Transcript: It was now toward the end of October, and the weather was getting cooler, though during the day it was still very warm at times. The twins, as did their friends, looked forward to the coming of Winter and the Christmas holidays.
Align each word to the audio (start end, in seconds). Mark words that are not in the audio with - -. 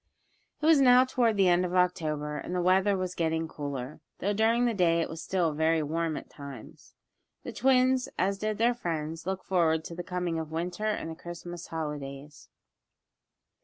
It 0.59 0.65
was 0.65 0.81
now 0.81 1.05
toward 1.05 1.37
the 1.37 1.47
end 1.47 1.63
of 1.63 1.75
October, 1.75 2.35
and 2.39 2.55
the 2.55 2.61
weather 2.63 2.97
was 2.97 3.13
getting 3.13 3.47
cooler, 3.47 4.01
though 4.17 4.33
during 4.33 4.65
the 4.65 4.73
day 4.73 4.99
it 4.99 5.09
was 5.11 5.21
still 5.21 5.53
very 5.53 5.83
warm 5.83 6.17
at 6.17 6.27
times. 6.27 6.95
The 7.43 7.53
twins, 7.53 8.09
as 8.17 8.39
did 8.39 8.57
their 8.57 8.73
friends, 8.73 9.27
looked 9.27 9.45
forward 9.45 9.83
to 9.85 9.93
the 9.93 10.01
coming 10.01 10.39
of 10.39 10.51
Winter 10.51 10.87
and 10.87 11.11
the 11.11 11.15
Christmas 11.15 11.67
holidays. 11.67 12.49